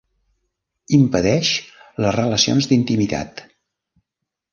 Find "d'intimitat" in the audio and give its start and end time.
2.71-3.45